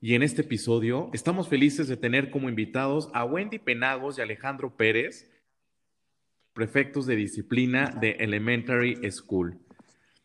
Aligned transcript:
y 0.00 0.14
en 0.14 0.22
este 0.22 0.42
episodio 0.42 1.10
estamos 1.12 1.48
felices 1.48 1.88
de 1.88 1.96
tener 1.96 2.30
como 2.30 2.48
invitados 2.48 3.10
a 3.14 3.24
Wendy 3.24 3.58
Penagos 3.58 4.18
y 4.18 4.20
Alejandro 4.20 4.76
Pérez, 4.76 5.28
prefectos 6.52 7.06
de 7.06 7.16
disciplina 7.16 7.96
de 8.00 8.12
Elementary 8.12 9.10
School. 9.10 9.58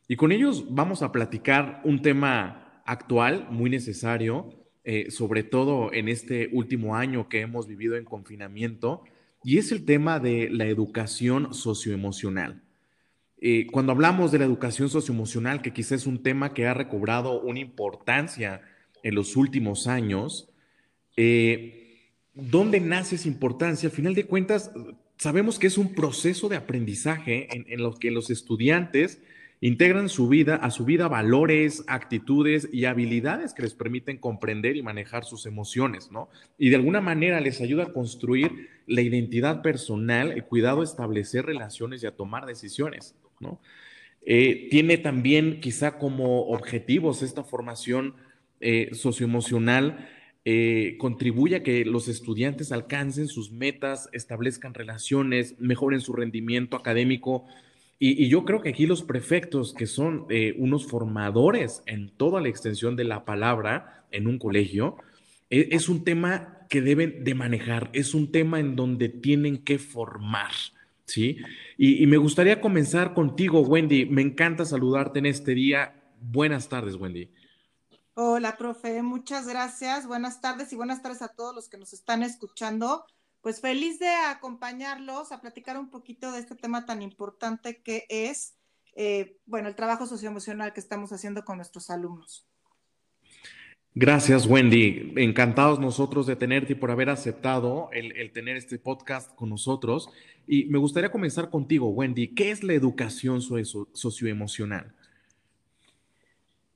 Y 0.07 0.15
con 0.15 0.31
ellos 0.31 0.65
vamos 0.69 1.01
a 1.01 1.11
platicar 1.11 1.81
un 1.85 2.01
tema 2.01 2.83
actual, 2.85 3.47
muy 3.49 3.69
necesario, 3.69 4.49
eh, 4.83 5.09
sobre 5.09 5.43
todo 5.43 5.91
en 5.91 6.07
este 6.07 6.49
último 6.51 6.95
año 6.95 7.27
que 7.27 7.41
hemos 7.41 7.67
vivido 7.67 7.95
en 7.95 8.05
confinamiento, 8.05 9.03
y 9.43 9.57
es 9.57 9.71
el 9.71 9.85
tema 9.85 10.19
de 10.19 10.49
la 10.51 10.65
educación 10.65 11.53
socioemocional. 11.53 12.61
Eh, 13.41 13.67
cuando 13.71 13.91
hablamos 13.91 14.31
de 14.31 14.39
la 14.39 14.45
educación 14.45 14.89
socioemocional, 14.89 15.61
que 15.61 15.73
quizás 15.73 16.01
es 16.01 16.07
un 16.07 16.21
tema 16.21 16.53
que 16.53 16.67
ha 16.67 16.73
recobrado 16.73 17.41
una 17.41 17.59
importancia 17.59 18.61
en 19.03 19.15
los 19.15 19.35
últimos 19.35 19.87
años, 19.87 20.49
eh, 21.15 22.11
¿dónde 22.33 22.79
nace 22.79 23.15
esa 23.15 23.27
importancia? 23.27 23.89
Al 23.89 23.95
final 23.95 24.15
de 24.15 24.25
cuentas, 24.25 24.71
sabemos 25.17 25.59
que 25.59 25.67
es 25.67 25.77
un 25.77 25.93
proceso 25.93 26.49
de 26.49 26.55
aprendizaje 26.55 27.55
en, 27.55 27.65
en 27.67 27.83
lo 27.83 27.93
que 27.93 28.09
los 28.09 28.29
estudiantes 28.29 29.21
integran 29.63 30.09
su 30.09 30.27
vida, 30.27 30.55
a 30.57 30.71
su 30.71 30.83
vida 30.83 31.07
valores, 31.07 31.85
actitudes 31.87 32.67
y 32.73 32.83
habilidades 32.83 33.53
que 33.53 33.61
les 33.61 33.73
permiten 33.73 34.17
comprender 34.17 34.75
y 34.75 34.81
manejar 34.81 35.23
sus 35.23 35.45
emociones, 35.45 36.11
¿no? 36.11 36.27
Y 36.57 36.69
de 36.69 36.75
alguna 36.75 36.99
manera 36.99 37.39
les 37.39 37.61
ayuda 37.61 37.83
a 37.83 37.93
construir 37.93 38.67
la 38.87 39.01
identidad 39.01 39.61
personal, 39.61 40.33
el 40.33 40.43
cuidado 40.43 40.79
de 40.79 40.85
establecer 40.87 41.45
relaciones 41.45 42.03
y 42.03 42.07
a 42.07 42.15
tomar 42.17 42.45
decisiones, 42.45 43.15
¿no? 43.39 43.61
Eh, 44.25 44.67
tiene 44.69 44.97
también 44.97 45.61
quizá 45.61 45.97
como 45.97 46.47
objetivos 46.47 47.21
esta 47.21 47.45
formación 47.45 48.15
eh, 48.63 48.89
socioemocional 48.93 50.09
eh, 50.45 50.95
contribuye 50.97 51.57
a 51.57 51.63
que 51.63 51.85
los 51.85 52.07
estudiantes 52.07 52.71
alcancen 52.71 53.27
sus 53.27 53.51
metas, 53.51 54.09
establezcan 54.11 54.73
relaciones, 54.73 55.55
mejoren 55.59 56.01
su 56.01 56.13
rendimiento 56.13 56.75
académico 56.75 57.45
y, 58.05 58.27
yo 58.27 58.43
creo 58.43 58.61
que 58.61 58.67
aquí 58.67 58.85
los 58.85 59.01
prefectos, 59.01 59.73
que 59.73 59.87
son 59.87 60.25
eh, 60.29 60.55
unos 60.57 60.85
formadores 60.85 61.83
en 61.85 62.09
toda 62.09 62.41
la 62.41 62.49
extensión 62.49 62.97
de 62.97 63.05
la 63.05 63.23
palabra 63.23 64.05
en 64.11 64.27
un 64.27 64.39
colegio, 64.39 64.97
e, 65.49 65.69
es, 65.71 65.87
un 65.87 66.03
tema 66.03 66.67
que 66.69 66.81
deben 66.81 67.23
de 67.23 67.33
manejar, 67.33 67.89
es 67.93 68.13
un 68.13 68.29
tema 68.29 68.59
en 68.59 68.75
donde 68.75 69.07
tienen 69.07 69.59
que 69.59 69.77
formar, 69.77 70.51
¿sí? 71.05 71.37
Y 71.77 72.05
me 72.07 72.17
gustaría 72.17 72.59
comenzar 72.59 73.13
contigo, 73.13 73.61
Wendy. 73.61 74.05
Me 74.05 74.21
encanta 74.21 74.65
saludarte 74.65 75.19
en 75.19 75.25
este 75.27 75.53
día. 75.53 75.93
Buenas 76.19 76.67
tardes, 76.67 76.95
Wendy. 76.95 77.29
Hola, 78.15 78.57
profe, 78.57 79.01
muchas 79.01 79.47
gracias. 79.47 80.07
Buenas 80.07 80.39
tardes 80.39 80.71
y 80.71 80.75
buenas 80.75 81.01
tardes 81.01 81.21
a 81.21 81.29
todos 81.29 81.55
los 81.55 81.69
que 81.69 81.77
nos 81.77 81.93
están 81.93 82.23
escuchando 82.23 83.05
pues 83.43 83.59
feliz 83.59 83.99
de 83.99 84.07
acompañarlos 84.07 85.33
a 85.33 85.41
platicar 85.41 85.77
un 85.77 85.89
poquito 85.89 86.31
de 86.31 86.39
este 86.39 86.55
tema 86.55 86.85
tan 86.85 87.01
importante 87.01 87.81
que 87.83 88.05
es, 88.07 88.55
eh, 88.95 89.35
bueno, 89.45 89.67
el 89.67 89.75
trabajo 89.75 90.07
socioemocional 90.07 90.71
que 90.71 90.79
estamos 90.79 91.11
haciendo 91.11 91.43
con 91.43 91.57
nuestros 91.57 91.89
alumnos. 91.89 92.47
Gracias, 93.95 94.47
Wendy. 94.47 95.13
Encantados 95.17 95.79
nosotros 95.79 96.25
de 96.25 96.37
tenerte 96.37 96.71
y 96.71 96.75
por 96.75 96.89
haber 96.89 97.09
aceptado 97.09 97.89
el, 97.91 98.15
el, 98.15 98.31
tener 98.31 98.55
este 98.55 98.79
podcast 98.79 99.35
con 99.35 99.49
nosotros. 99.49 100.09
Y 100.47 100.65
me 100.65 100.77
gustaría 100.77 101.11
comenzar 101.11 101.49
contigo, 101.49 101.89
Wendy. 101.89 102.29
¿Qué 102.29 102.49
es 102.49 102.63
la 102.63 102.73
educación 102.73 103.41
socioemocional? 103.41 104.95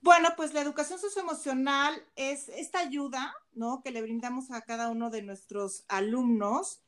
Bueno, 0.07 0.29
pues 0.37 0.53
la 0.53 0.61
educación 0.61 0.99
socioemocional 0.99 2.01
es 2.15 2.47
esta 2.47 2.79
ayuda, 2.79 3.35
¿no? 3.51 3.81
Que 3.83 3.91
le 3.91 4.01
brindamos 4.01 4.51
a 4.51 4.61
cada 4.61 4.87
uno 4.89 5.09
de 5.09 5.21
nuestros 5.21 5.83
alumnos 5.89 6.81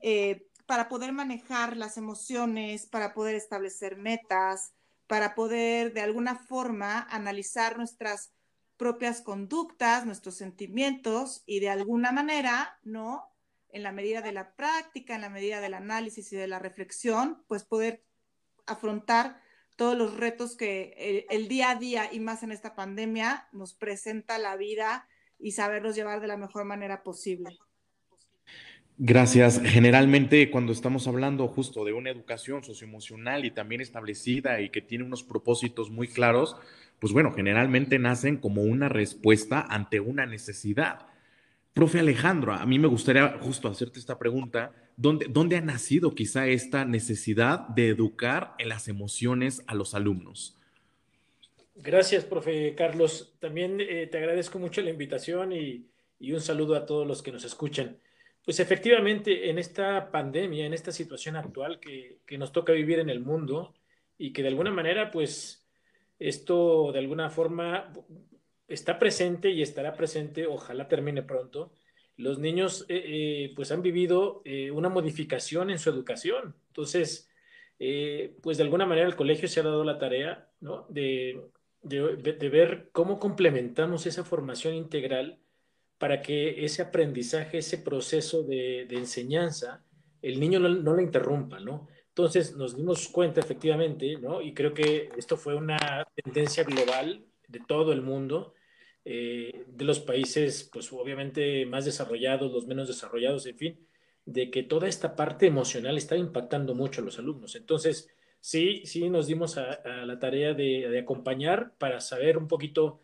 eh, 0.00 0.48
para 0.66 0.88
poder 0.88 1.12
manejar 1.12 1.76
las 1.76 1.98
emociones, 1.98 2.86
para 2.86 3.14
poder 3.14 3.36
establecer 3.36 3.96
metas, 3.96 4.72
para 5.06 5.36
poder 5.36 5.92
de 5.92 6.00
alguna 6.00 6.34
forma 6.34 7.06
analizar 7.10 7.76
nuestras 7.76 8.32
propias 8.76 9.20
conductas, 9.20 10.04
nuestros 10.04 10.34
sentimientos 10.34 11.44
y 11.46 11.60
de 11.60 11.70
alguna 11.70 12.10
manera, 12.10 12.80
¿no? 12.82 13.30
En 13.68 13.84
la 13.84 13.92
medida 13.92 14.20
de 14.20 14.32
la 14.32 14.56
práctica, 14.56 15.14
en 15.14 15.20
la 15.20 15.30
medida 15.30 15.60
del 15.60 15.74
análisis 15.74 16.32
y 16.32 16.36
de 16.36 16.48
la 16.48 16.58
reflexión, 16.58 17.44
pues 17.46 17.62
poder 17.62 18.02
afrontar 18.66 19.43
todos 19.76 19.96
los 19.96 20.16
retos 20.16 20.56
que 20.56 21.26
el, 21.30 21.48
día 21.48 21.70
a 21.70 21.76
día 21.76 22.12
y 22.12 22.20
más 22.20 22.42
en 22.42 22.52
esta 22.52 22.74
pandemia 22.74 23.48
nos 23.52 23.74
presenta 23.74 24.38
la 24.38 24.56
vida 24.56 25.08
y 25.38 25.52
saberlos 25.52 25.96
llevar 25.96 26.20
de 26.20 26.28
la 26.28 26.36
mejor 26.36 26.64
manera 26.64 27.02
posible. 27.02 27.58
Gracias. 28.96 29.60
Generalmente 29.60 30.50
cuando 30.50 30.72
estamos 30.72 31.08
hablando 31.08 31.48
justo 31.48 31.84
de 31.84 31.92
una 31.92 32.10
educación 32.10 32.62
socioemocional 32.62 33.44
y 33.44 33.50
también 33.50 33.80
establecida 33.80 34.60
y 34.60 34.70
que 34.70 34.80
tiene 34.80 35.04
unos 35.04 35.24
propósitos 35.24 35.90
muy 35.90 36.06
claros, 36.06 36.56
pues 37.00 37.12
bueno, 37.12 37.32
generalmente 37.32 37.98
nacen 37.98 38.36
como 38.36 38.62
una 38.62 38.88
respuesta 38.88 39.66
ante 39.68 39.98
una 39.98 40.26
necesidad. 40.26 41.08
Profe 41.74 41.98
Alejandro, 41.98 42.52
a 42.52 42.64
mí 42.66 42.78
me 42.78 42.86
gustaría 42.86 43.36
justo 43.40 43.66
hacerte 43.66 43.98
esta 43.98 44.16
pregunta. 44.16 44.72
¿Dónde, 44.96 45.26
¿Dónde, 45.28 45.56
ha 45.56 45.60
nacido 45.60 46.14
quizá 46.14 46.46
esta 46.46 46.84
necesidad 46.84 47.66
de 47.66 47.88
educar 47.88 48.54
en 48.60 48.68
las 48.68 48.86
emociones 48.86 49.60
a 49.66 49.74
los 49.74 49.92
alumnos? 49.96 50.56
Gracias, 51.74 52.24
profe 52.24 52.76
Carlos. 52.76 53.34
También 53.40 53.80
eh, 53.80 54.06
te 54.06 54.18
agradezco 54.18 54.60
mucho 54.60 54.82
la 54.82 54.90
invitación 54.90 55.52
y, 55.52 55.88
y, 56.20 56.32
un 56.32 56.40
saludo 56.40 56.76
a 56.76 56.86
todos 56.86 57.08
los 57.08 57.22
que 57.22 57.32
nos 57.32 57.44
escuchan. 57.44 57.98
Pues 58.44 58.60
efectivamente, 58.60 59.50
en 59.50 59.58
esta 59.58 60.12
pandemia, 60.12 60.66
en 60.66 60.74
esta 60.74 60.92
situación 60.92 61.34
actual 61.34 61.80
que, 61.80 62.18
que 62.24 62.38
nos 62.38 62.52
toca 62.52 62.72
vivir 62.72 63.00
en 63.00 63.10
el 63.10 63.18
mundo 63.18 63.74
y 64.16 64.32
que 64.32 64.42
de 64.42 64.48
alguna 64.48 64.70
manera, 64.70 65.10
pues 65.10 65.66
esto 66.20 66.92
de 66.92 67.00
alguna 67.00 67.30
forma 67.30 67.92
está 68.68 68.98
presente 68.98 69.50
y 69.50 69.62
estará 69.62 69.94
presente, 69.94 70.46
ojalá 70.46 70.88
termine 70.88 71.22
pronto. 71.22 71.72
Los 72.16 72.38
niños 72.38 72.86
eh, 72.88 73.02
eh, 73.06 73.52
pues 73.56 73.72
han 73.72 73.82
vivido 73.82 74.42
eh, 74.44 74.70
una 74.70 74.88
modificación 74.88 75.70
en 75.70 75.78
su 75.78 75.90
educación. 75.90 76.54
Entonces, 76.68 77.28
pues 78.42 78.56
de 78.56 78.62
alguna 78.62 78.86
manera 78.86 79.06
el 79.06 79.16
colegio 79.16 79.48
se 79.48 79.60
ha 79.60 79.64
dado 79.64 79.84
la 79.84 79.98
tarea 79.98 80.48
¿no? 80.60 80.86
de, 80.88 81.42
de, 81.82 82.48
ver 82.48 82.88
cómo 82.92 83.18
complementamos 83.18 84.06
esa 84.06 84.24
formación 84.24 84.74
integral 84.74 85.38
para 85.98 86.22
que 86.22 86.64
ese 86.64 86.80
aprendizaje, 86.80 87.58
ese 87.58 87.76
proceso 87.78 88.42
de, 88.42 88.86
enseñanza, 88.90 89.84
el 90.22 90.40
niño 90.40 90.60
no, 90.60 90.68
no 90.70 90.94
lo 90.94 91.02
interrumpa, 91.02 91.60
¿no? 91.60 91.88
Entonces 92.08 92.56
nos 92.56 92.76
dimos 92.76 93.08
cuenta 93.08 93.40
efectivamente, 93.40 94.16
¿no? 94.18 94.40
Y 94.40 94.54
creo 94.54 94.72
que 94.72 95.10
esto 95.16 95.36
fue 95.36 95.54
una 95.54 96.06
tendencia 96.14 96.64
global 96.64 97.26
de 97.54 97.60
todo 97.66 97.92
el 97.92 98.02
mundo, 98.02 98.54
eh, 99.04 99.64
de 99.68 99.84
los 99.84 100.00
países, 100.00 100.68
pues 100.72 100.92
obviamente 100.92 101.64
más 101.66 101.84
desarrollados, 101.84 102.52
los 102.52 102.66
menos 102.66 102.88
desarrollados, 102.88 103.46
en 103.46 103.56
fin, 103.56 103.86
de 104.26 104.50
que 104.50 104.62
toda 104.62 104.88
esta 104.88 105.14
parte 105.14 105.46
emocional 105.46 105.96
está 105.96 106.16
impactando 106.16 106.74
mucho 106.74 107.00
a 107.00 107.04
los 107.04 107.18
alumnos. 107.18 107.54
Entonces, 107.54 108.08
sí, 108.40 108.82
sí 108.84 109.08
nos 109.10 109.26
dimos 109.26 109.56
a, 109.58 110.04
la 110.04 110.18
tarea 110.18 110.54
de, 110.54 110.98
acompañar 110.98 111.74
para 111.78 112.00
saber 112.00 112.36
un 112.38 112.48
poquito, 112.48 113.00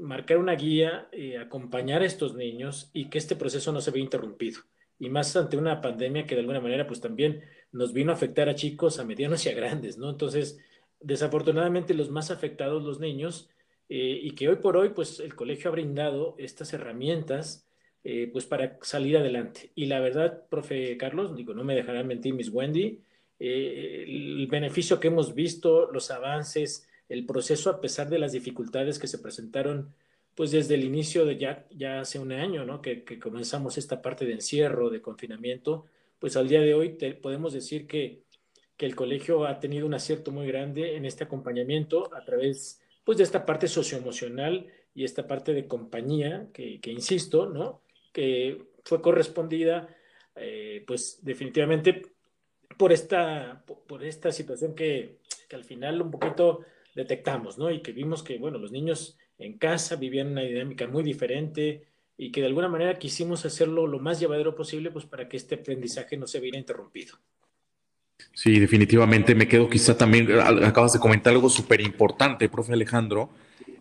marcar 0.00 0.38
una 0.38 0.54
guía, 0.54 1.08
eh, 1.12 1.38
acompañar 1.38 2.02
a 2.02 2.06
estos 2.06 2.34
niños 2.34 2.90
y 2.92 3.08
que 3.10 3.18
este 3.18 3.36
proceso 3.36 3.72
no 3.72 3.80
se 3.80 3.90
vea 3.90 4.02
interrumpido. 4.02 4.60
Y 4.98 5.08
más 5.10 5.34
ante 5.34 5.56
una 5.56 5.80
pandemia 5.80 6.26
que 6.26 6.34
de 6.36 6.42
alguna 6.42 6.60
manera, 6.60 6.86
pues 6.86 7.00
también 7.00 7.42
nos 7.72 7.92
vino 7.92 8.12
a 8.12 8.14
afectar 8.14 8.48
a 8.48 8.54
chicos, 8.54 8.98
a 8.98 9.04
medianos 9.04 9.44
y 9.46 9.48
a 9.48 9.54
grandes, 9.54 9.98
¿no? 9.98 10.10
Entonces, 10.10 10.58
desafortunadamente 11.00 11.94
los 11.94 12.10
más 12.10 12.30
afectados, 12.30 12.84
los 12.84 13.00
niños, 13.00 13.48
eh, 13.94 14.20
y 14.22 14.30
que 14.30 14.48
hoy 14.48 14.56
por 14.56 14.78
hoy, 14.78 14.88
pues 14.88 15.20
el 15.20 15.34
colegio 15.34 15.68
ha 15.68 15.72
brindado 15.72 16.34
estas 16.38 16.72
herramientas, 16.72 17.68
eh, 18.02 18.30
pues 18.32 18.46
para 18.46 18.78
salir 18.80 19.18
adelante. 19.18 19.70
Y 19.74 19.84
la 19.84 20.00
verdad, 20.00 20.48
profe 20.48 20.96
Carlos, 20.96 21.36
digo, 21.36 21.52
no 21.52 21.62
me 21.62 21.74
dejarán 21.74 22.06
mentir 22.06 22.32
mis 22.32 22.48
Wendy, 22.48 23.02
eh, 23.38 24.04
el 24.08 24.46
beneficio 24.46 24.98
que 24.98 25.08
hemos 25.08 25.34
visto, 25.34 25.92
los 25.92 26.10
avances, 26.10 26.88
el 27.10 27.26
proceso 27.26 27.68
a 27.68 27.82
pesar 27.82 28.08
de 28.08 28.18
las 28.18 28.32
dificultades 28.32 28.98
que 28.98 29.08
se 29.08 29.18
presentaron 29.18 29.92
pues 30.34 30.52
desde 30.52 30.76
el 30.76 30.84
inicio 30.84 31.26
de 31.26 31.36
ya, 31.36 31.66
ya 31.70 32.00
hace 32.00 32.18
un 32.18 32.32
año, 32.32 32.64
¿no? 32.64 32.80
Que, 32.80 33.04
comenzamos 33.20 33.76
esta 33.76 34.00
parte 34.00 34.24
de 34.24 34.32
encierro, 34.32 34.88
de 34.88 35.02
confinamiento, 35.02 35.84
pues 36.18 36.38
al 36.38 36.48
día 36.48 36.62
de 36.62 36.72
hoy 36.72 36.96
podemos 37.20 37.52
decir 37.52 37.86
que, 37.86 38.22
que, 38.78 38.86
el 38.86 38.96
colegio 38.96 39.44
ha 39.44 39.60
tenido 39.60 39.86
un 39.86 39.92
acierto 39.92 40.30
muy 40.30 40.46
grande 40.46 40.96
en 40.96 41.04
este 41.04 41.24
acompañamiento 41.24 42.14
a 42.14 42.24
través, 42.24 42.81
pues, 43.04 43.18
de 43.18 43.24
esta 43.24 43.44
parte 43.44 43.68
socioemocional 43.68 44.66
y 44.94 45.04
esta 45.04 45.26
parte 45.26 45.54
de 45.54 45.66
compañía, 45.66 46.48
que, 46.52 46.80
insisto, 46.86 47.46
¿no? 47.46 47.82
Que 48.12 48.62
fue 48.84 49.00
correspondida, 49.00 49.88
eh, 50.36 50.84
pues, 50.86 51.20
definitivamente 51.22 52.02
por 52.78 52.92
esta, 52.92 53.64
por 53.86 54.04
esta 54.04 54.32
situación 54.32 54.74
que, 54.74 55.18
que 55.48 55.56
al 55.56 55.64
final 55.64 56.02
un 56.02 56.10
poquito 56.10 56.60
detectamos, 56.94 57.58
¿no? 57.58 57.70
Y 57.70 57.80
que 57.80 57.92
vimos 57.92 58.22
que, 58.22 58.38
bueno, 58.38 58.58
los 58.58 58.72
niños 58.72 59.18
en 59.38 59.58
casa 59.58 59.96
vivían 59.96 60.32
una 60.32 60.42
dinámica 60.42 60.86
muy 60.86 61.02
diferente 61.02 61.86
y 62.16 62.30
que 62.30 62.40
de 62.40 62.46
alguna 62.46 62.68
manera 62.68 62.98
quisimos 62.98 63.44
hacerlo 63.44 63.86
lo 63.86 63.98
más 63.98 64.20
llevadero 64.20 64.54
posible, 64.54 64.90
pues 64.90 65.06
para 65.06 65.28
que 65.28 65.36
este 65.36 65.56
aprendizaje 65.56 66.16
no 66.16 66.26
se 66.26 66.40
viera 66.40 66.58
interrumpido. 66.58 67.16
Sí, 68.34 68.58
definitivamente 68.58 69.34
me 69.34 69.48
quedo 69.48 69.68
quizá 69.68 69.96
también, 69.96 70.28
acabas 70.40 70.92
de 70.92 70.98
comentar 70.98 71.32
algo 71.32 71.48
súper 71.48 71.80
importante, 71.80 72.48
profe 72.48 72.72
Alejandro, 72.72 73.30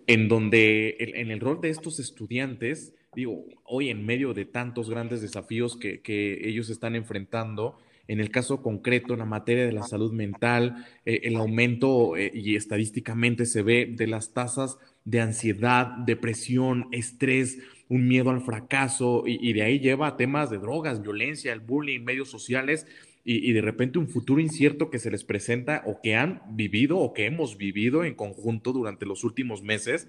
en 0.07 0.27
donde 0.27 0.95
en 0.99 1.31
el 1.31 1.39
rol 1.39 1.61
de 1.61 1.69
estos 1.69 1.99
estudiantes, 1.99 2.93
digo, 3.13 3.45
hoy 3.63 3.89
en 3.89 4.05
medio 4.05 4.33
de 4.33 4.45
tantos 4.45 4.89
grandes 4.89 5.21
desafíos 5.21 5.77
que, 5.77 6.01
que 6.01 6.47
ellos 6.47 6.69
están 6.69 6.95
enfrentando, 6.95 7.77
en 8.11 8.19
el 8.19 8.29
caso 8.29 8.61
concreto, 8.61 9.13
en 9.13 9.19
la 9.19 9.25
materia 9.25 9.65
de 9.65 9.71
la 9.71 9.83
salud 9.83 10.11
mental, 10.11 10.85
eh, 11.05 11.21
el 11.23 11.38
aumento, 11.38 12.17
eh, 12.17 12.29
y 12.33 12.57
estadísticamente 12.57 13.45
se 13.45 13.61
ve, 13.61 13.85
de 13.89 14.05
las 14.05 14.33
tasas 14.33 14.77
de 15.05 15.21
ansiedad, 15.21 15.88
depresión, 16.05 16.88
estrés, 16.91 17.59
un 17.88 18.09
miedo 18.09 18.29
al 18.29 18.41
fracaso, 18.41 19.23
y, 19.25 19.53
de 19.53 19.63
ahí 19.63 19.79
lleva 19.79 20.07
a 20.07 20.17
temas 20.17 20.49
de 20.49 20.57
drogas, 20.57 21.01
violencia, 21.01 21.53
el 21.53 21.61
bullying, 21.61 22.01
medios 22.01 22.29
sociales, 22.29 22.85
y, 23.23 23.50
y, 23.50 23.53
de 23.53 23.62
repente 23.62 24.00
un 24.00 24.07
futuro 24.07 24.41
incierto 24.41 24.89
que 24.89 25.00
se 25.00 25.12
les 25.12 25.23
presenta 25.23 25.83
o 25.85 26.01
que 26.01 26.15
han 26.15 26.41
vivido 26.50 26.97
o 26.97 27.13
que 27.13 27.25
hemos 27.25 27.57
vivido 27.57 28.03
en 28.03 28.15
conjunto 28.15 28.73
durante 28.73 29.06
los 29.06 29.23
últimos 29.23 29.62
meses 29.62 30.07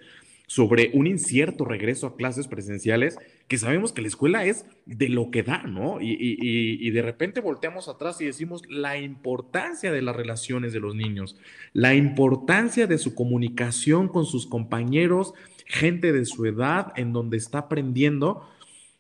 sobre 0.52 0.90
un 0.92 1.06
incierto 1.06 1.64
regreso 1.64 2.06
a 2.06 2.14
clases 2.14 2.46
presenciales, 2.46 3.16
que 3.48 3.56
sabemos 3.56 3.92
que 3.92 4.02
la 4.02 4.08
escuela 4.08 4.44
es 4.44 4.66
de 4.84 5.08
lo 5.08 5.30
que 5.30 5.42
da, 5.42 5.62
¿no? 5.62 5.98
Y, 6.00 6.90
de 6.90 7.00
repente 7.00 7.40
volteamos 7.40 7.88
atrás 7.88 8.20
y 8.20 8.26
decimos 8.26 8.60
la 8.68 8.98
importancia 8.98 9.90
de 9.90 10.02
las 10.02 10.14
relaciones 10.14 10.74
de 10.74 10.80
los 10.80 10.94
niños, 10.94 11.36
la 11.72 11.94
importancia 11.94 12.86
de 12.86 12.98
su 12.98 13.14
comunicación 13.14 14.08
con 14.08 14.26
sus 14.26 14.46
compañeros, 14.46 15.32
gente 15.64 16.12
de 16.12 16.26
su 16.26 16.44
edad, 16.44 16.92
en 16.96 17.14
donde 17.14 17.38
está 17.38 17.60
aprendiendo. 17.60 18.46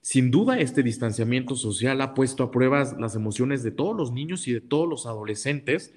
Sin 0.02 0.30
duda, 0.30 0.60
este 0.60 0.82
distanciamiento 0.82 1.56
social 1.56 2.00
ha 2.00 2.12
puesto 2.12 2.42
a 2.42 2.50
pruebas 2.50 2.94
las 2.98 3.14
emociones 3.14 3.62
de 3.62 3.70
todos 3.70 3.96
los 3.96 4.12
niños 4.12 4.46
y 4.48 4.52
de 4.52 4.60
todos 4.60 4.88
los 4.88 5.06
adolescentes. 5.06 5.94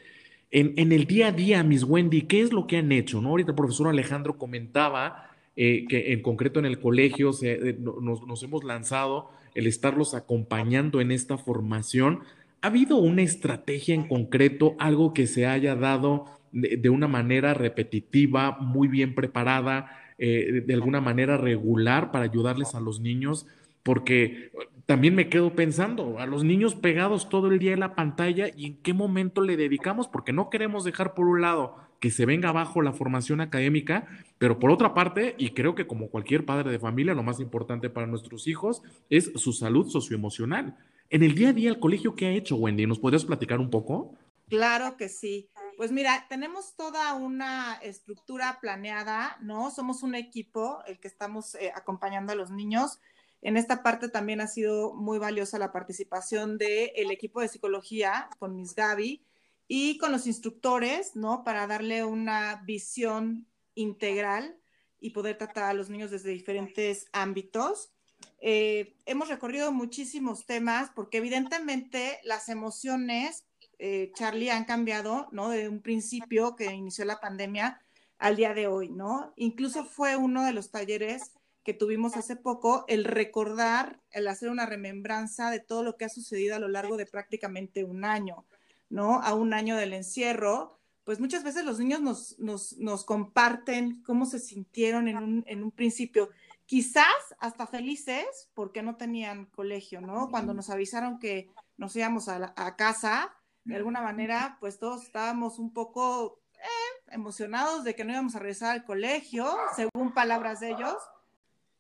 En, 0.51 0.73
en 0.77 0.91
el 0.91 1.05
día 1.05 1.27
a 1.27 1.31
día, 1.31 1.63
Miss 1.63 1.83
Wendy, 1.83 2.21
¿qué 2.21 2.41
es 2.41 2.53
lo 2.53 2.67
que 2.67 2.77
han 2.77 2.91
hecho? 2.91 3.19
¿no? 3.19 3.29
Ahorita 3.29 3.51
el 3.51 3.55
profesor 3.55 3.87
Alejandro 3.87 4.37
comentaba 4.37 5.31
eh, 5.57 5.85
que 5.87 6.11
en 6.11 6.21
concreto 6.21 6.59
en 6.59 6.65
el 6.65 6.79
colegio 6.79 7.31
eh, 7.41 7.77
nos, 7.79 8.43
hemos 8.43 8.65
lanzado 8.65 9.29
el 9.53 9.67
estarlos 9.67 10.13
acompañando 10.13 10.99
en 10.99 11.11
esta 11.11 11.37
formación. 11.37 12.19
¿Ha 12.61 12.67
habido 12.67 12.97
una 12.97 13.21
estrategia 13.21 13.95
en 13.95 14.07
concreto, 14.07 14.75
algo 14.79 15.13
que 15.13 15.27
se 15.27 15.47
haya 15.47 15.75
dado 15.75 16.25
de, 16.51 16.89
una 16.89 17.07
manera 17.07 17.53
repetitiva, 17.53 18.57
muy 18.59 18.89
bien 18.89 19.15
preparada, 19.15 19.91
eh, 20.17 20.63
de 20.65 20.73
alguna 20.73 20.99
manera 20.99 21.37
regular 21.37 22.11
para 22.11 22.25
ayudarles 22.25 22.75
a 22.75 22.81
los 22.81 22.99
niños? 22.99 23.47
Porque 23.85 24.51
también 24.87 25.13
me 25.13 25.29
quedo 25.29 25.53
pensando, 25.53 26.17
a 26.17 26.25
los 26.25 26.43
niños 26.43 26.73
pegados 26.73 27.29
todo 27.29 27.49
el 27.49 27.59
día 27.59 27.73
en 27.73 27.81
la 27.81 27.93
pantalla 27.93 28.47
y 28.55 28.65
en 28.65 28.81
qué 28.81 28.95
momento 28.95 29.41
le 29.41 29.57
dedicamos, 29.57 30.07
porque 30.07 30.33
no 30.33 30.49
queremos 30.49 30.83
dejar 30.83 31.13
por 31.13 31.27
un 31.27 31.41
lado 31.41 31.77
que 31.99 32.09
se 32.09 32.25
venga 32.25 32.49
abajo 32.49 32.81
la 32.81 32.93
formación 32.93 33.41
académica, 33.41 34.07
pero 34.39 34.57
por 34.57 34.71
otra 34.71 34.95
parte, 34.95 35.35
y 35.37 35.51
creo 35.51 35.75
que 35.75 35.85
como 35.85 36.09
cualquier 36.09 36.45
padre 36.45 36.71
de 36.71 36.79
familia, 36.79 37.13
lo 37.13 37.21
más 37.21 37.39
importante 37.39 37.91
para 37.91 38.07
nuestros 38.07 38.47
hijos 38.47 38.81
es 39.11 39.31
su 39.35 39.53
salud 39.53 39.87
socioemocional. 39.87 40.75
En 41.11 41.21
el 41.21 41.35
día 41.35 41.49
a 41.49 41.53
día, 41.53 41.69
el 41.69 41.79
colegio, 41.79 42.15
¿qué 42.15 42.25
ha 42.25 42.31
hecho, 42.31 42.55
Wendy? 42.55 42.87
¿Nos 42.87 42.97
podrías 42.97 43.23
platicar 43.23 43.59
un 43.59 43.69
poco? 43.69 44.15
Claro 44.49 44.97
que 44.97 45.09
sí. 45.09 45.47
Pues 45.77 45.91
mira, 45.91 46.25
tenemos 46.27 46.75
toda 46.75 47.13
una 47.13 47.75
estructura 47.83 48.57
planeada, 48.61 49.37
¿no? 49.41 49.69
Somos 49.69 50.01
un 50.01 50.15
equipo, 50.15 50.79
el 50.87 50.99
que 50.99 51.07
estamos 51.07 51.53
eh, 51.55 51.71
acompañando 51.75 52.31
a 52.31 52.35
los 52.35 52.49
niños. 52.49 52.99
En 53.41 53.57
esta 53.57 53.83
parte 53.83 54.09
también 54.09 54.41
ha 54.41 54.47
sido 54.47 54.93
muy 54.93 55.19
valiosa 55.19 55.59
la 55.59 55.71
participación 55.71 56.57
del 56.57 57.11
equipo 57.11 57.41
de 57.41 57.47
psicología 57.47 58.29
con 58.39 58.55
Miss 58.55 58.73
Gaby, 58.73 59.23
y 59.67 59.97
con 59.97 60.11
los 60.11 60.27
instructores, 60.27 61.15
¿no? 61.15 61.43
Para 61.43 61.67
darle 61.67 62.03
una 62.03 62.61
visión 62.65 63.47
integral 63.73 64.57
y 64.99 65.09
poder 65.11 65.37
tratar 65.37 65.65
a 65.65 65.73
los 65.73 65.89
niños 65.89 66.11
desde 66.11 66.29
diferentes 66.29 67.07
ámbitos. 67.11 67.91
Eh, 68.39 68.95
hemos 69.05 69.27
recorrido 69.27 69.71
muchísimos 69.71 70.45
temas 70.45 70.91
porque 70.95 71.17
evidentemente 71.17 72.19
las 72.23 72.49
emociones, 72.49 73.45
eh, 73.79 74.11
Charlie, 74.15 74.49
han 74.49 74.65
cambiado, 74.65 75.27
¿no? 75.31 75.49
De 75.49 75.67
un 75.67 75.81
principio 75.81 76.55
que 76.55 76.71
inició 76.73 77.05
la 77.05 77.19
pandemia 77.19 77.81
al 78.17 78.35
día 78.35 78.53
de 78.53 78.67
hoy, 78.67 78.89
¿no? 78.89 79.33
Incluso 79.35 79.83
fue 79.83 80.15
uno 80.15 80.45
de 80.45 80.53
los 80.53 80.71
talleres 80.71 81.31
que 81.65 81.73
tuvimos 81.73 82.15
hace 82.15 82.37
poco, 82.37 82.85
el 82.87 83.03
recordar, 83.03 83.99
el 84.11 84.29
hacer 84.29 84.49
una 84.49 84.65
remembranza 84.65 85.49
de 85.49 85.59
todo 85.59 85.83
lo 85.83 85.97
que 85.97 86.05
ha 86.05 86.09
sucedido 86.09 86.55
a 86.55 86.59
lo 86.59 86.69
largo 86.69 86.95
de 86.95 87.05
prácticamente 87.05 87.83
un 87.83 88.05
año. 88.05 88.45
¿no? 88.89 89.21
A 89.21 89.33
un 89.33 89.53
año 89.53 89.75
del 89.75 89.93
encierro, 89.93 90.79
pues 91.03 91.19
muchas 91.19 91.43
veces 91.43 91.65
los 91.65 91.79
niños 91.79 92.37
nos, 92.39 93.03
comparten 93.05 94.01
cómo 94.03 94.25
se 94.25 94.39
sintieron 94.39 95.07
en 95.07 95.63
un, 95.63 95.71
principio, 95.71 96.29
quizás 96.65 97.05
hasta 97.39 97.67
felices 97.67 98.49
porque 98.53 98.81
no 98.81 98.95
tenían 98.95 99.45
colegio, 99.47 100.01
¿no? 100.01 100.29
Cuando 100.29 100.53
nos 100.53 100.69
avisaron 100.69 101.19
que 101.19 101.51
nos 101.77 101.95
íbamos 101.95 102.27
a, 102.27 102.75
casa, 102.75 103.35
de 103.65 103.75
alguna 103.75 104.01
manera, 104.01 104.57
pues 104.59 104.79
todos 104.79 105.03
estábamos 105.03 105.59
un 105.59 105.73
poco 105.73 106.41
eh, 106.53 107.11
emocionados 107.11 107.83
de 107.83 107.95
que 107.95 108.03
no 108.03 108.13
íbamos 108.13 108.35
a 108.35 108.39
regresar 108.39 108.71
al 108.71 108.85
colegio, 108.85 109.55
según 109.75 110.13
palabras 110.13 110.59
de 110.59 110.71
ellos, 110.71 110.97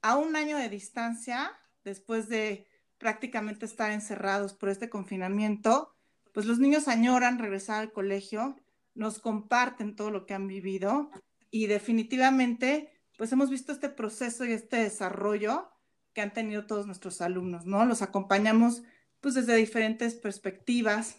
a 0.05 0.17
un 0.17 0.35
año 0.35 0.55
de 0.59 0.69
distancia, 0.69 1.51
después 1.83 2.29
de 2.29 2.67
prácticamente 2.99 3.65
estar 3.65 3.89
encerrados 3.89 4.53
por 4.53 4.69
este 4.69 4.87
confinamiento, 4.87 5.95
pues 6.31 6.45
los 6.45 6.59
niños 6.59 6.87
añoran 6.87 7.39
regresar 7.39 7.81
al 7.81 7.91
colegio, 7.91 8.55
nos 8.93 9.17
comparten 9.17 9.95
todo 9.95 10.11
lo 10.11 10.27
que 10.27 10.35
han 10.35 10.47
vivido 10.47 11.09
y 11.49 11.65
definitivamente 11.65 12.91
pues 13.17 13.31
hemos 13.31 13.49
visto 13.49 13.71
este 13.71 13.89
proceso 13.89 14.45
y 14.45 14.51
este 14.51 14.77
desarrollo 14.77 15.71
que 16.13 16.21
han 16.21 16.33
tenido 16.33 16.67
todos 16.67 16.85
nuestros 16.85 17.19
alumnos, 17.19 17.65
¿no? 17.65 17.83
Los 17.83 18.03
acompañamos 18.03 18.83
pues 19.21 19.33
desde 19.33 19.55
diferentes 19.55 20.13
perspectivas. 20.13 21.17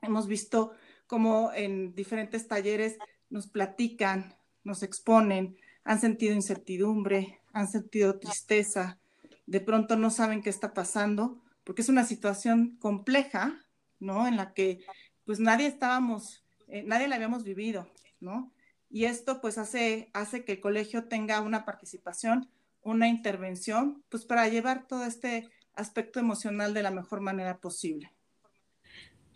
Hemos 0.00 0.26
visto 0.26 0.72
cómo 1.06 1.52
en 1.52 1.94
diferentes 1.94 2.48
talleres 2.48 2.96
nos 3.28 3.46
platican, 3.46 4.36
nos 4.64 4.82
exponen, 4.82 5.58
han 5.84 6.00
sentido 6.00 6.34
incertidumbre, 6.34 7.39
han 7.52 7.68
sentido 7.68 8.18
tristeza, 8.18 8.98
de 9.46 9.60
pronto 9.60 9.96
no 9.96 10.10
saben 10.10 10.42
qué 10.42 10.50
está 10.50 10.74
pasando, 10.74 11.42
porque 11.64 11.82
es 11.82 11.88
una 11.88 12.04
situación 12.04 12.76
compleja, 12.78 13.60
¿no? 13.98 14.26
En 14.26 14.36
la 14.36 14.52
que 14.52 14.80
pues 15.24 15.40
nadie 15.40 15.66
estábamos, 15.66 16.44
eh, 16.68 16.82
nadie 16.84 17.08
la 17.08 17.16
habíamos 17.16 17.44
vivido, 17.44 17.90
¿no? 18.20 18.52
Y 18.88 19.04
esto 19.04 19.40
pues 19.40 19.58
hace, 19.58 20.10
hace 20.12 20.44
que 20.44 20.52
el 20.52 20.60
colegio 20.60 21.04
tenga 21.04 21.40
una 21.40 21.64
participación, 21.64 22.48
una 22.82 23.08
intervención, 23.08 24.02
pues 24.08 24.24
para 24.24 24.48
llevar 24.48 24.86
todo 24.86 25.04
este 25.04 25.48
aspecto 25.74 26.18
emocional 26.18 26.74
de 26.74 26.82
la 26.82 26.90
mejor 26.90 27.20
manera 27.20 27.58
posible. 27.58 28.12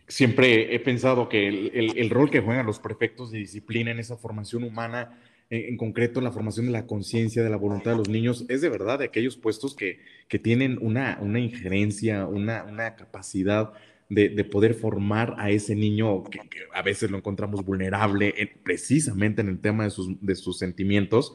Siempre 0.07 0.75
he 0.75 0.81
pensado 0.81 1.29
que 1.29 1.49
el, 1.49 2.11
rol 2.11 2.31
que 2.31 2.41
juegan 2.41 2.67
los 2.67 2.79
prefectos 2.79 3.31
de 3.31 3.39
disciplina 3.39 3.91
en 3.91 3.99
esa 3.99 4.17
formación 4.17 4.63
humana, 4.63 5.19
en, 5.51 5.77
concreto 5.77 6.21
la 6.21 6.33
formación 6.33 6.67
de 6.67 6.73
la 6.73 6.87
conciencia, 6.87 7.43
de 7.43 7.51
la 7.51 7.57
voluntad 7.57 7.93
de 7.93 7.99
los 7.99 8.09
niños, 8.09 8.45
es 8.49 8.61
de 8.61 8.69
verdad 8.69 8.99
de 8.99 9.07
aquellos 9.07 9.37
puestos 9.37 9.75
que, 9.75 10.01
tienen 10.43 10.79
una, 10.81 11.19
una 11.21 11.39
injerencia, 11.39 12.27
una, 12.27 12.65
una 12.65 12.97
capacidad 12.97 13.73
de, 14.09 14.45
poder 14.45 14.75
formar 14.75 15.35
a 15.39 15.51
ese 15.51 15.75
niño 15.75 16.25
que, 16.25 16.41
a 16.73 16.83
veces 16.83 17.11
lo 17.11 17.19
encontramos 17.19 17.65
vulnerable 17.65 18.35
precisamente 18.63 19.41
en 19.41 19.49
el 19.49 19.59
tema 19.61 19.85
de 19.85 20.35
sus, 20.35 20.59
sentimientos. 20.59 21.35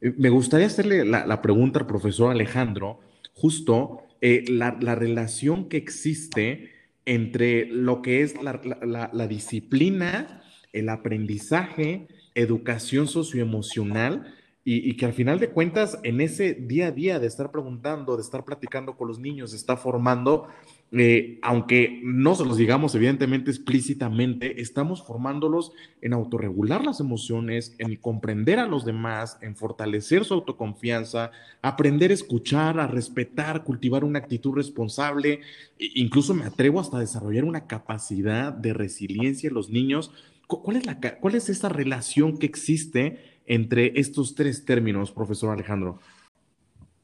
Eh, 0.00 0.12
me 0.16 0.30
gustaría 0.30 0.66
hacerle 0.66 1.04
la, 1.04 1.42
pregunta 1.42 1.80
al 1.80 1.86
profesor 1.86 2.30
Alejandro, 2.30 3.00
justo 3.32 4.02
eh, 4.20 4.44
la, 4.48 4.70
relación 4.94 5.68
que 5.68 5.76
existe 5.76 6.72
entre 7.04 7.66
lo 7.66 8.00
que 8.00 8.22
es 8.22 8.34
la, 8.42 9.26
disciplina, 9.28 10.42
el 10.72 10.88
aprendizaje, 10.88 12.08
educación 12.34 13.06
socioemocional 13.06 14.34
y, 14.66 14.96
que 14.96 15.04
al 15.04 15.12
final 15.12 15.38
de 15.40 15.50
cuentas, 15.50 15.98
en 16.04 16.22
ese 16.22 16.54
día 16.54 16.86
a 16.86 16.90
día 16.90 17.18
de 17.18 17.26
estar 17.26 17.50
preguntando, 17.50 18.16
de 18.16 18.22
estar 18.22 18.46
platicando 18.46 18.96
con 18.96 19.08
los 19.08 19.18
niños, 19.18 19.52
está 19.52 19.76
formando, 19.76 20.48
eh, 20.90 21.38
aunque 21.42 22.00
no 22.02 22.34
se 22.34 22.46
los 22.46 22.56
digamos 22.56 22.94
evidentemente 22.94 23.50
explícitamente, 23.50 24.62
estamos 24.62 25.06
formándolos 25.06 25.72
en 26.00 26.14
autorregular 26.14 26.82
las 26.82 27.00
emociones, 27.00 27.76
en 27.78 27.96
comprender 27.96 28.58
a 28.58 28.66
los 28.66 28.86
demás, 28.86 29.36
en 29.42 29.54
fortalecer 29.54 30.24
su 30.24 30.32
autoconfianza, 30.32 31.30
aprender 31.60 32.10
a 32.10 32.14
escuchar, 32.14 32.80
a 32.80 32.86
respetar, 32.86 33.64
cultivar 33.64 34.02
una 34.02 34.20
actitud 34.20 34.54
responsable, 34.54 35.40
e 35.78 35.90
incluso 35.96 36.32
me 36.32 36.46
atrevo 36.46 36.80
hasta 36.80 36.96
a 36.96 37.00
desarrollar 37.00 37.44
una 37.44 37.66
capacidad 37.66 38.50
de 38.50 38.72
resiliencia 38.72 39.48
en 39.48 39.54
los 39.54 39.68
niños. 39.68 40.10
¿Cuál 40.46 40.76
es, 40.76 40.86
la, 40.86 40.98
¿Cuál 41.20 41.34
es 41.34 41.48
esa 41.48 41.68
relación 41.68 42.38
que 42.38 42.46
existe? 42.46 43.34
entre 43.46 43.98
estos 43.98 44.34
tres 44.34 44.64
términos, 44.64 45.12
profesor 45.12 45.52
Alejandro. 45.52 46.00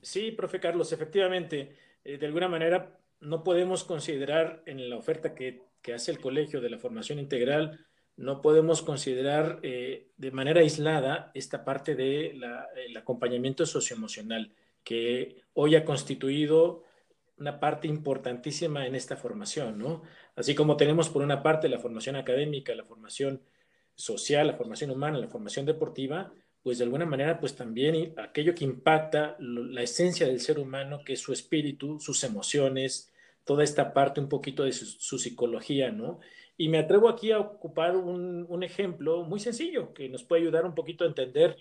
Sí, 0.01 0.31
profe 0.31 0.61
Carlos, 0.61 0.93
efectivamente, 0.93 1.77
eh, 2.05 2.19
de 2.19 2.27
alguna 2.27 2.49
manera 2.49 2.99
no 3.21 3.45
podemos 3.45 3.85
considerar 3.85 4.63
en 4.67 4.89
la 4.89 4.97
oferta 4.97 5.35
que, 5.35 5.69
hace 5.95 6.13
el 6.13 6.21
colegio 6.21 6.61
de 6.61 6.71
la 6.71 6.79
formación 6.79 7.19
integral, 7.19 7.85
no 8.17 8.43
podemos 8.43 8.83
considerar 8.83 9.59
eh, 9.63 10.09
de 10.19 10.31
manera 10.31 10.61
aislada 10.61 11.33
esta 11.35 11.65
parte 11.65 11.95
del 11.95 12.41
de 12.41 12.99
acompañamiento 12.99 13.67
socioemocional, 13.67 14.53
que 14.85 15.43
hoy 15.55 15.75
ha 15.75 15.85
constituido 15.85 16.85
una 17.39 17.59
parte 17.59 17.89
importantísima 17.89 18.87
en 18.87 18.95
esta 18.95 19.17
formación, 19.17 19.79
¿no? 19.79 20.03
Así 20.41 20.55
como 20.55 20.79
tenemos 20.79 21.11
por 21.11 21.23
una 21.23 21.43
parte 21.43 21.69
la 21.69 21.79
formación 21.79 22.17
académica, 22.17 22.75
la 22.75 22.85
formación 22.85 23.43
social, 23.95 24.47
la 24.47 24.55
formación 24.55 24.91
humana, 24.91 25.19
la 25.19 25.29
formación 25.29 25.67
deportiva, 25.67 26.33
pues 26.63 26.79
de 26.79 26.85
alguna 26.85 27.05
manera, 27.05 27.39
pues 27.39 27.55
también 27.55 28.15
aquello 28.17 28.55
que 28.55 28.65
impacta 28.65 29.37
la 29.39 29.83
esencia 29.83 30.27
del 30.27 30.41
ser 30.41 30.59
humano, 30.59 31.03
que 31.05 31.13
es 31.13 31.21
su 31.21 31.35
espíritu, 31.35 32.01
sus 32.01 32.25
emociones, 32.25 33.13
toda 33.45 33.65
esta 33.65 33.93
parte 33.93 34.19
un 34.19 34.31
poquito 34.31 34.65
de 34.65 34.73
su, 34.73 35.19
psicología, 35.19 35.91
¿no? 35.91 36.21
Y 36.57 36.69
me 36.71 36.79
atrevo 36.79 37.11
aquí 37.11 37.33
a 37.33 37.39
ocupar 37.39 37.97
un, 37.97 38.63
ejemplo 38.63 39.25
muy 39.25 39.41
sencillo 39.41 39.93
que 39.93 40.09
nos 40.09 40.25
puede 40.25 40.43
ayudar 40.43 40.65
un 40.65 40.75
poquito 40.75 41.05
a 41.05 41.09
entender 41.09 41.59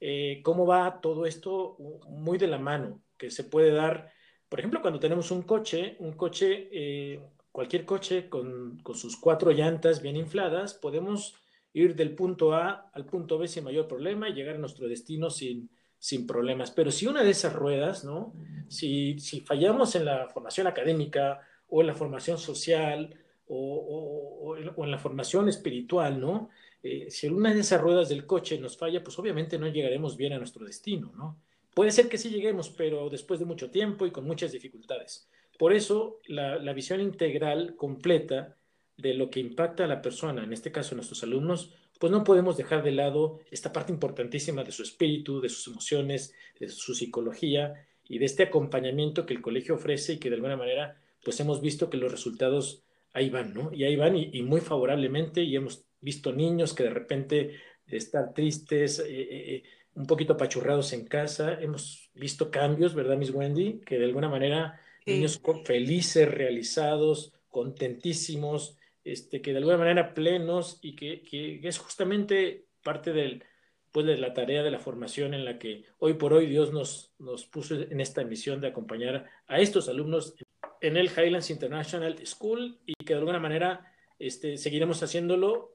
eh, 0.00 0.40
cómo 0.42 0.66
va 0.66 1.00
todo 1.02 1.26
esto 1.26 1.76
muy 2.08 2.38
de 2.38 2.46
la 2.46 2.58
mano, 2.58 3.02
que 3.18 3.30
se 3.30 3.44
puede 3.44 3.70
dar, 3.70 4.12
por 4.48 4.60
ejemplo, 4.60 4.80
cuando 4.80 4.98
tenemos 4.98 5.30
un 5.30 5.42
coche, 5.42 5.96
un 5.98 6.12
coche, 6.12 6.68
eh, 6.72 7.20
cualquier 7.54 7.84
coche 7.84 8.28
con, 8.28 8.80
con 8.82 8.96
sus 8.96 9.16
cuatro 9.16 9.52
llantas 9.52 10.02
bien 10.02 10.16
infladas, 10.16 10.74
podemos 10.74 11.36
ir 11.72 11.94
del 11.94 12.12
punto 12.16 12.52
A 12.52 12.90
al 12.92 13.06
punto 13.06 13.38
B 13.38 13.46
sin 13.46 13.62
mayor 13.62 13.86
problema 13.86 14.28
y 14.28 14.32
llegar 14.32 14.56
a 14.56 14.58
nuestro 14.58 14.88
destino 14.88 15.30
sin, 15.30 15.70
sin 15.96 16.26
problemas. 16.26 16.72
Pero 16.72 16.90
si 16.90 17.06
una 17.06 17.22
de 17.22 17.30
esas 17.30 17.52
ruedas, 17.52 18.04
¿no? 18.04 18.32
Si, 18.66 19.20
si 19.20 19.40
fallamos 19.40 19.94
en 19.94 20.04
la 20.04 20.28
formación 20.30 20.66
académica 20.66 21.42
o 21.68 21.80
en 21.80 21.86
la 21.86 21.94
formación 21.94 22.38
social 22.38 23.14
o, 23.46 24.56
o, 24.76 24.84
en 24.84 24.90
la 24.90 24.98
formación 24.98 25.48
espiritual, 25.48 26.20
¿no? 26.20 26.50
Eh, 26.82 27.06
si 27.08 27.28
una 27.28 27.54
de 27.54 27.60
esas 27.60 27.80
ruedas 27.80 28.08
del 28.08 28.26
coche 28.26 28.58
nos 28.58 28.76
falla, 28.76 29.04
pues 29.04 29.16
obviamente 29.16 29.60
no 29.60 29.68
llegaremos 29.68 30.16
bien 30.16 30.32
a 30.32 30.38
nuestro 30.38 30.66
destino, 30.66 31.12
¿no? 31.16 31.38
Puede 31.72 31.92
ser 31.92 32.08
que 32.08 32.18
sí 32.18 32.30
lleguemos, 32.30 32.70
pero 32.70 33.08
después 33.08 33.38
de 33.38 33.46
mucho 33.46 33.70
tiempo 33.70 34.06
y 34.06 34.10
con 34.10 34.24
muchas 34.24 34.50
dificultades. 34.50 35.28
Por 35.58 35.72
eso, 35.72 36.20
la, 36.26 36.72
visión 36.72 37.00
integral, 37.00 37.76
completa, 37.76 38.56
de 38.96 39.14
lo 39.14 39.30
que 39.30 39.40
impacta 39.40 39.84
a 39.84 39.88
la 39.88 40.02
persona, 40.02 40.44
en 40.44 40.52
este 40.52 40.70
caso 40.70 40.94
nuestros 40.94 41.22
alumnos, 41.22 41.74
pues 41.98 42.12
no 42.12 42.22
podemos 42.22 42.56
dejar 42.56 42.82
de 42.82 42.92
lado 42.92 43.40
esta 43.50 43.72
parte 43.72 43.92
importantísima 43.92 44.62
de 44.62 44.72
su 44.72 44.82
espíritu, 44.82 45.40
de 45.40 45.48
sus 45.48 45.66
emociones, 45.68 46.34
de 46.60 46.68
su 46.68 46.94
psicología 46.94 47.86
y 48.08 48.18
de 48.18 48.26
este 48.26 48.44
acompañamiento 48.44 49.26
que 49.26 49.34
el 49.34 49.42
colegio 49.42 49.74
ofrece 49.74 50.14
y 50.14 50.18
que 50.18 50.28
de 50.28 50.36
alguna 50.36 50.56
manera 50.56 51.00
pues 51.24 51.40
hemos 51.40 51.60
visto 51.60 51.90
que 51.90 51.96
los 51.96 52.12
resultados 52.12 52.84
ahí 53.12 53.30
van, 53.30 53.54
¿no? 53.54 53.72
Y 53.72 53.84
ahí 53.84 53.96
van 53.96 54.16
y, 54.16 54.42
muy 54.42 54.60
favorablemente 54.60 55.42
y 55.42 55.56
hemos 55.56 55.86
visto 56.00 56.32
niños 56.32 56.74
que 56.74 56.82
de 56.82 56.90
repente 56.90 57.56
estar 57.86 58.34
tristes, 58.34 58.98
eh, 58.98 59.04
eh, 59.08 59.54
eh, 59.54 59.62
un 59.94 60.06
poquito 60.06 60.34
apachurrados 60.34 60.92
en 60.92 61.06
casa, 61.06 61.54
hemos 61.60 62.10
visto 62.14 62.50
cambios, 62.50 62.94
¿verdad, 62.94 63.16
Miss 63.16 63.30
Wendy? 63.30 63.80
Que 63.80 63.98
de 63.98 64.04
alguna 64.04 64.28
manera 64.28 64.80
niños 65.06 65.40
felices, 65.64 66.30
realizados, 66.30 67.32
contentísimos, 67.50 68.76
este, 69.04 69.42
que 69.42 69.52
de 69.52 69.58
alguna 69.58 69.76
manera 69.76 70.14
plenos 70.14 70.78
y 70.80 70.96
que, 70.96 71.22
que, 71.22 71.60
es 71.62 71.78
justamente 71.78 72.66
parte 72.82 73.12
del, 73.12 73.44
pues, 73.92 74.06
de 74.06 74.16
la 74.16 74.32
tarea 74.32 74.62
de 74.62 74.70
la 74.70 74.78
formación 74.78 75.34
en 75.34 75.44
la 75.44 75.58
que 75.58 75.84
hoy 75.98 76.14
por 76.14 76.32
hoy 76.32 76.46
Dios 76.46 76.72
nos, 76.72 77.12
nos 77.18 77.44
puso 77.44 77.74
en 77.74 78.00
esta 78.00 78.24
misión 78.24 78.60
de 78.60 78.68
acompañar 78.68 79.26
a 79.46 79.60
estos 79.60 79.88
alumnos 79.88 80.34
en 80.80 80.96
el 80.96 81.10
Highlands 81.10 81.50
International 81.50 82.16
School 82.26 82.80
y 82.86 82.94
que 82.94 83.14
de 83.14 83.20
alguna 83.20 83.40
manera 83.40 83.92
este, 84.18 84.56
seguiremos 84.56 85.02
haciéndolo 85.02 85.74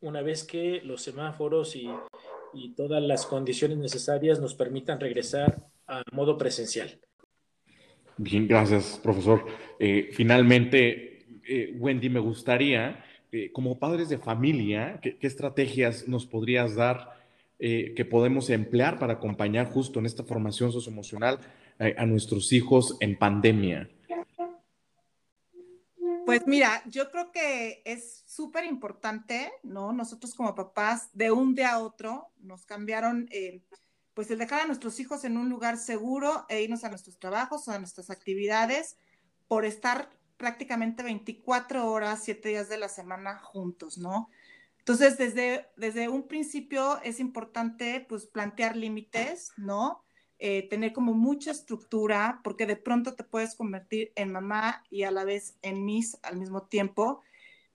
una 0.00 0.22
vez 0.22 0.44
que 0.44 0.80
los 0.82 1.02
semáforos 1.02 1.76
y, 1.76 1.88
y 2.52 2.74
todas 2.74 3.02
las 3.02 3.26
condiciones 3.26 3.78
necesarias 3.78 4.40
nos 4.40 4.54
permitan 4.54 4.98
regresar 4.98 5.66
a 5.86 6.02
modo 6.12 6.36
presencial. 6.36 7.00
Bien, 8.22 8.46
gracias, 8.46 9.00
profesor. 9.02 9.46
Eh, 9.78 10.10
finalmente, 10.12 11.24
eh, 11.48 11.74
Wendy, 11.78 12.10
me 12.10 12.20
gustaría, 12.20 13.02
eh, 13.32 13.50
como 13.50 13.78
padres 13.78 14.10
de 14.10 14.18
familia, 14.18 15.00
¿qué, 15.00 15.16
estrategias 15.22 16.06
nos 16.06 16.26
podrías 16.26 16.74
dar 16.74 17.18
que 17.58 18.06
podemos 18.10 18.48
emplear 18.48 18.98
para 18.98 19.14
acompañar 19.14 19.70
justo 19.70 19.98
en 19.98 20.06
esta 20.06 20.24
formación 20.24 20.72
socioemocional 20.72 21.40
a 21.78 22.06
nuestros 22.06 22.54
hijos 22.54 22.96
en 23.00 23.18
pandemia? 23.18 23.90
Pues 26.24 26.46
mira, 26.46 26.82
yo 26.86 27.10
creo 27.10 27.30
que 27.30 27.82
es 27.84 28.22
súper 28.26 28.64
importante, 28.64 29.52
¿no? 29.62 29.92
Nosotros 29.92 30.34
como 30.34 30.54
papás, 30.54 31.10
de 31.12 31.30
un 31.32 31.54
día 31.54 31.72
a 31.72 31.80
otro, 31.80 32.28
nos 32.38 32.64
cambiaron, 32.64 33.28
pues 34.14 34.30
el 34.30 34.38
dejar 34.38 34.62
a 34.62 34.66
nuestros 34.66 34.98
hijos 35.00 35.24
en 35.24 35.36
un 35.36 35.48
lugar 35.48 35.78
seguro 35.78 36.46
e 36.48 36.62
irnos 36.62 36.84
a 36.84 36.88
nuestros 36.88 37.18
trabajos 37.18 37.68
o 37.68 37.72
a 37.72 37.78
nuestras 37.78 38.10
actividades 38.10 38.96
por 39.48 39.64
estar 39.64 40.10
prácticamente 40.36 41.02
24 41.02 41.90
horas, 41.90 42.22
7 42.24 42.48
días 42.48 42.68
de 42.68 42.78
la 42.78 42.88
semana 42.88 43.38
juntos, 43.38 43.98
¿no? 43.98 44.30
Entonces, 44.78 45.18
desde, 45.18 45.68
desde 45.76 46.08
un 46.08 46.26
principio 46.26 47.00
es 47.02 47.20
importante, 47.20 48.04
pues, 48.08 48.26
plantear 48.26 48.76
límites, 48.76 49.52
¿no? 49.58 50.02
Eh, 50.38 50.66
tener 50.70 50.94
como 50.94 51.12
mucha 51.12 51.50
estructura, 51.50 52.40
porque 52.42 52.64
de 52.64 52.76
pronto 52.76 53.14
te 53.14 53.24
puedes 53.24 53.54
convertir 53.54 54.10
en 54.16 54.32
mamá 54.32 54.82
y 54.88 55.02
a 55.02 55.10
la 55.10 55.24
vez 55.24 55.58
en 55.60 55.84
miss 55.84 56.16
al 56.22 56.38
mismo 56.38 56.62
tiempo. 56.62 57.20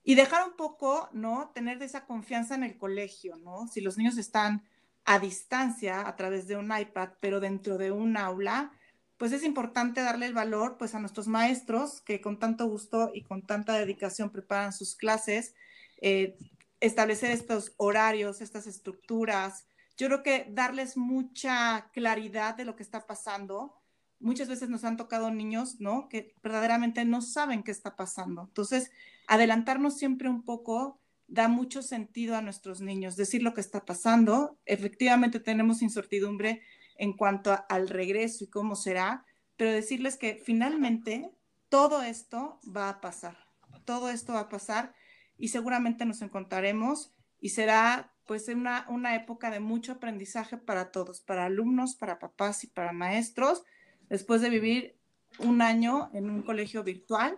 Y 0.03 0.15
dejar 0.15 0.47
un 0.47 0.55
poco, 0.55 1.09
¿no? 1.13 1.51
Tener 1.53 1.81
esa 1.83 2.05
confianza 2.05 2.55
en 2.55 2.63
el 2.63 2.77
colegio, 2.77 3.37
¿no? 3.37 3.67
Si 3.67 3.81
los 3.81 3.97
niños 3.97 4.17
están 4.17 4.63
a 5.05 5.19
distancia 5.19 6.07
a 6.07 6.15
través 6.15 6.47
de 6.47 6.57
un 6.57 6.75
iPad, 6.75 7.09
pero 7.19 7.39
dentro 7.39 7.77
de 7.77 7.91
un 7.91 8.17
aula, 8.17 8.71
pues 9.17 9.31
es 9.31 9.43
importante 9.43 10.01
darle 10.01 10.25
el 10.25 10.33
valor 10.33 10.77
pues 10.77 10.95
a 10.95 10.99
nuestros 10.99 11.27
maestros 11.27 12.01
que 12.01 12.19
con 12.19 12.39
tanto 12.39 12.67
gusto 12.67 13.11
y 13.13 13.21
con 13.21 13.43
tanta 13.43 13.73
dedicación 13.73 14.31
preparan 14.31 14.73
sus 14.73 14.95
clases, 14.95 15.53
eh, 16.01 16.37
establecer 16.81 17.31
estos 17.31 17.73
horarios, 17.77 18.41
estas 18.41 18.67
estructuras. 18.67 19.67
Yo 19.95 20.07
creo 20.07 20.23
que 20.23 20.47
darles 20.49 20.97
mucha 20.97 21.89
claridad 21.93 22.55
de 22.55 22.65
lo 22.65 22.75
que 22.75 22.83
está 22.83 23.05
pasando. 23.05 23.75
Muchas 24.19 24.49
veces 24.49 24.69
nos 24.69 24.83
han 24.83 24.97
tocado 24.97 25.31
niños, 25.31 25.79
¿no? 25.79 26.09
Que 26.09 26.33
verdaderamente 26.43 27.05
no 27.05 27.21
saben 27.21 27.63
qué 27.63 27.71
está 27.71 27.95
pasando. 27.95 28.43
Entonces, 28.43 28.91
adelantarnos 29.27 29.97
siempre 29.97 30.29
un 30.29 30.43
poco 30.43 30.99
da 31.27 31.47
mucho 31.47 31.81
sentido 31.81 32.35
a 32.35 32.41
nuestros 32.41 32.81
niños, 32.81 33.15
decir 33.15 33.41
lo 33.43 33.53
que 33.53 33.61
está 33.61 33.85
pasando. 33.85 34.57
Efectivamente 34.65 35.39
tenemos 35.39 35.81
incertidumbre 35.81 36.61
en 36.97 37.13
cuanto 37.13 37.57
al 37.69 37.89
regreso 37.89 38.43
y 38.43 38.49
cómo 38.49 38.75
será, 38.75 39.25
pero 39.57 39.71
decirles 39.71 40.17
que 40.17 40.41
finalmente 40.43 41.31
todo 41.69 42.01
esto 42.03 42.59
va 42.65 42.89
a 42.89 43.01
pasar, 43.01 43.37
todo 43.85 44.09
esto 44.09 44.33
va 44.33 44.41
a 44.41 44.49
pasar 44.49 44.93
y 45.37 45.49
seguramente 45.49 46.05
nos 46.05 46.21
encontraremos 46.21 47.11
y 47.41 47.49
será 47.49 48.13
pues 48.25 48.47
una, 48.47 48.85
una 48.89 49.15
época 49.15 49.51
de 49.51 49.59
mucho 49.59 49.93
aprendizaje 49.93 50.57
para 50.57 50.91
todos, 50.91 51.21
para 51.21 51.45
alumnos, 51.45 51.95
para 51.95 52.19
papás 52.19 52.63
y 52.63 52.67
para 52.67 52.91
maestros, 52.91 53.63
después 54.09 54.41
de 54.41 54.49
vivir 54.49 54.97
un 55.39 55.61
año 55.61 56.09
en 56.13 56.29
un 56.29 56.41
colegio 56.41 56.83
virtual, 56.83 57.37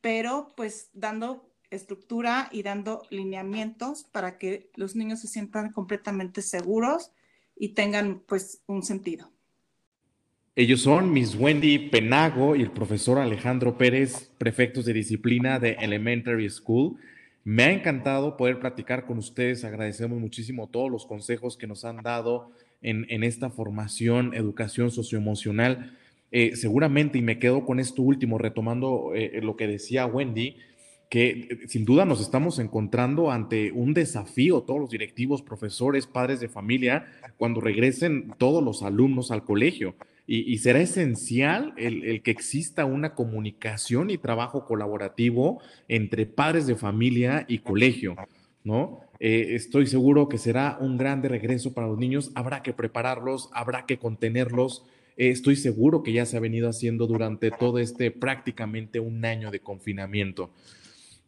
pero 0.00 0.52
pues 0.56 0.90
dando 0.92 1.51
estructura 1.76 2.48
y 2.52 2.62
dando 2.62 3.02
lineamientos 3.10 4.04
para 4.04 4.38
que 4.38 4.70
los 4.74 4.94
niños 4.96 5.20
se 5.20 5.28
sientan 5.28 5.72
completamente 5.72 6.42
seguros 6.42 7.10
y 7.56 7.70
tengan 7.70 8.22
pues 8.26 8.62
un 8.66 8.82
sentido. 8.82 9.30
Ellos 10.54 10.82
son 10.82 11.12
Miss 11.12 11.34
Wendy 11.34 11.78
Penago 11.78 12.54
y 12.54 12.60
el 12.60 12.70
profesor 12.70 13.18
Alejandro 13.18 13.78
Pérez, 13.78 14.30
prefectos 14.36 14.84
de 14.84 14.92
disciplina 14.92 15.58
de 15.58 15.72
Elementary 15.80 16.50
School. 16.50 16.98
Me 17.42 17.64
ha 17.64 17.72
encantado 17.72 18.36
poder 18.36 18.60
platicar 18.60 19.06
con 19.06 19.16
ustedes. 19.16 19.64
Agradecemos 19.64 20.20
muchísimo 20.20 20.68
todos 20.68 20.90
los 20.90 21.06
consejos 21.06 21.56
que 21.56 21.66
nos 21.66 21.86
han 21.86 22.02
dado 22.02 22.52
en, 22.82 23.24
esta 23.24 23.48
formación, 23.48 24.34
educación 24.34 24.90
socioemocional. 24.90 25.96
Eh, 26.30 26.54
seguramente, 26.54 27.16
y 27.16 27.22
me 27.22 27.38
quedo 27.38 27.64
con 27.64 27.80
esto 27.80 28.02
último, 28.02 28.36
retomando 28.36 29.12
eh, 29.14 29.40
lo 29.42 29.56
que 29.56 29.66
decía 29.66 30.04
Wendy, 30.04 30.56
que 31.12 31.66
sin 31.66 31.84
duda 31.84 32.06
nos 32.06 32.22
estamos 32.22 32.58
encontrando 32.58 33.30
ante 33.30 33.70
un 33.70 33.92
desafío, 33.92 34.62
todos 34.62 34.80
los 34.80 34.88
directivos, 34.88 35.42
profesores, 35.42 36.06
padres 36.06 36.40
de 36.40 36.48
familia, 36.48 37.04
cuando 37.36 37.60
regresen 37.60 38.32
todos 38.38 38.64
los 38.64 38.82
alumnos 38.82 39.30
al 39.30 39.44
colegio. 39.44 39.94
Y, 40.26 40.56
será 40.56 40.80
esencial 40.80 41.74
el, 41.76 42.22
que 42.22 42.30
exista 42.30 42.86
una 42.86 43.14
comunicación 43.14 44.08
y 44.08 44.16
trabajo 44.16 44.64
colaborativo 44.64 45.60
entre 45.86 46.24
padres 46.24 46.66
de 46.66 46.76
familia 46.76 47.44
y 47.46 47.58
colegio, 47.58 48.16
¿no? 48.64 49.00
Eh, 49.20 49.48
estoy 49.54 49.86
seguro 49.88 50.30
que 50.30 50.38
será 50.38 50.78
un 50.80 50.96
grande 50.96 51.28
regreso 51.28 51.74
para 51.74 51.88
los 51.88 51.98
niños. 51.98 52.32
Habrá 52.34 52.62
que 52.62 52.72
prepararlos, 52.72 53.50
habrá 53.52 53.84
que 53.84 53.98
contenerlos. 53.98 54.86
Eh, 55.18 55.28
estoy 55.28 55.56
seguro 55.56 56.02
que 56.02 56.14
ya 56.14 56.24
se 56.24 56.38
ha 56.38 56.40
venido 56.40 56.70
haciendo 56.70 57.06
durante 57.06 57.50
todo 57.50 57.78
este 57.80 58.10
prácticamente 58.10 58.98
un 58.98 59.22
año 59.26 59.50
de 59.50 59.60
confinamiento. 59.60 60.48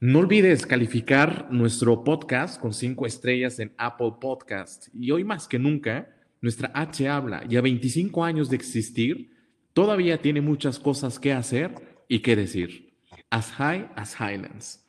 No 0.07 0.19
olvides 0.19 0.67
calificar 0.67 1.49
nuestro 1.51 2.05
podcast 2.05 2.61
con 2.61 2.75
cinco 2.75 3.07
estrellas 3.07 3.59
en 3.59 3.73
Apple 3.79 4.13
Podcast. 4.21 4.89
Y 4.93 5.11
hoy 5.13 5.25
más 5.25 5.49
que 5.49 5.59
nunca, 5.59 6.15
nuestra 6.43 6.71
H 6.75 7.09
habla 7.09 7.43
y 7.49 7.57
a 7.57 7.63
25 7.63 8.23
años 8.23 8.51
de 8.51 8.57
existir, 8.57 9.31
todavía 9.73 10.21
tiene 10.21 10.43
muchas 10.43 10.79
cosas 10.79 11.19
que 11.19 11.33
hacer 11.33 11.75
y 12.07 12.19
que 12.19 12.37
decir. 12.37 12.99
As 13.31 13.51
high 13.53 13.89
as 13.97 14.15
Highlands. 14.21 14.84